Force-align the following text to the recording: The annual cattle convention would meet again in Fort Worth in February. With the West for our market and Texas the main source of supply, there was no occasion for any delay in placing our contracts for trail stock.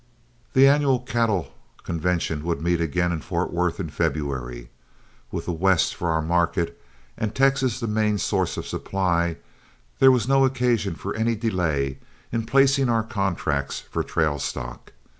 The 0.53 0.67
annual 0.67 0.99
cattle 1.01 1.53
convention 1.83 2.43
would 2.43 2.59
meet 2.59 2.81
again 2.81 3.11
in 3.11 3.21
Fort 3.21 3.53
Worth 3.53 3.79
in 3.79 3.91
February. 3.91 4.71
With 5.31 5.45
the 5.45 5.51
West 5.51 5.93
for 5.93 6.09
our 6.09 6.23
market 6.23 6.81
and 7.15 7.35
Texas 7.35 7.79
the 7.79 7.85
main 7.85 8.17
source 8.17 8.57
of 8.57 8.65
supply, 8.65 9.37
there 9.99 10.09
was 10.09 10.27
no 10.27 10.43
occasion 10.43 10.95
for 10.95 11.15
any 11.15 11.35
delay 11.35 11.99
in 12.31 12.47
placing 12.47 12.89
our 12.89 13.03
contracts 13.03 13.79
for 13.81 14.01
trail 14.01 14.39
stock. 14.39 14.91